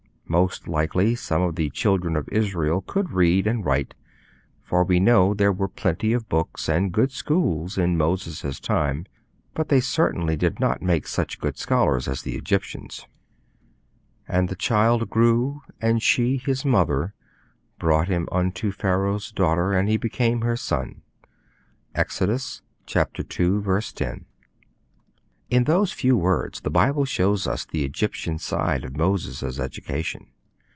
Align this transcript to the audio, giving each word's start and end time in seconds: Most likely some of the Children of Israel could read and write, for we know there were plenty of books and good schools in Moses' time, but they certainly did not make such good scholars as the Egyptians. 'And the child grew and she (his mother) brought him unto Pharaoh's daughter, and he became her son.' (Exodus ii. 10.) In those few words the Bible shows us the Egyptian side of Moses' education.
Most 0.31 0.65
likely 0.65 1.13
some 1.15 1.41
of 1.41 1.55
the 1.55 1.69
Children 1.71 2.15
of 2.15 2.29
Israel 2.29 2.79
could 2.79 3.11
read 3.11 3.45
and 3.45 3.65
write, 3.65 3.93
for 4.63 4.85
we 4.85 4.97
know 4.97 5.33
there 5.33 5.51
were 5.51 5.67
plenty 5.67 6.13
of 6.13 6.29
books 6.29 6.69
and 6.69 6.93
good 6.93 7.11
schools 7.11 7.77
in 7.77 7.97
Moses' 7.97 8.57
time, 8.61 9.05
but 9.53 9.67
they 9.67 9.81
certainly 9.81 10.37
did 10.37 10.57
not 10.57 10.81
make 10.81 11.05
such 11.05 11.37
good 11.41 11.57
scholars 11.57 12.07
as 12.07 12.21
the 12.21 12.37
Egyptians. 12.37 13.05
'And 14.25 14.47
the 14.47 14.55
child 14.55 15.09
grew 15.09 15.63
and 15.81 16.01
she 16.01 16.37
(his 16.37 16.63
mother) 16.63 17.13
brought 17.77 18.07
him 18.07 18.29
unto 18.31 18.71
Pharaoh's 18.71 19.33
daughter, 19.33 19.73
and 19.73 19.89
he 19.89 19.97
became 19.97 20.43
her 20.43 20.55
son.' 20.55 21.01
(Exodus 21.93 22.61
ii. 22.95 23.03
10.) 23.25 24.25
In 25.49 25.65
those 25.65 25.91
few 25.91 26.15
words 26.15 26.61
the 26.61 26.69
Bible 26.69 27.03
shows 27.03 27.45
us 27.45 27.65
the 27.65 27.83
Egyptian 27.83 28.37
side 28.39 28.85
of 28.85 28.95
Moses' 28.95 29.59
education. 29.59 30.27